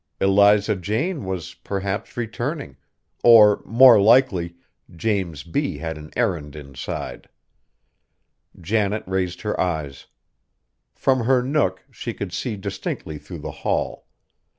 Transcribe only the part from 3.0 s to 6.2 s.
or more likely James B. had an